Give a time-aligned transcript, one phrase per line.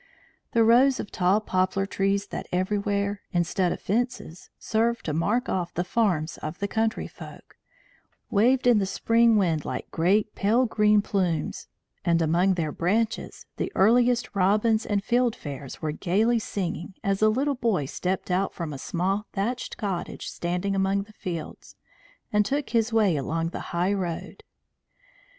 [0.53, 5.75] The rows of tall poplar trees that everywhere, instead of fences, served to mark off
[5.75, 7.55] the farms of the country folk,
[8.31, 11.67] waved in the spring wind like great, pale green plumes;
[12.03, 17.29] and among their branches the earliest robins and field fares were gaily singing as a
[17.29, 21.75] little boy stepped out from a small thatched cottage standing among the fields,
[22.33, 24.41] and took his way along the highroad.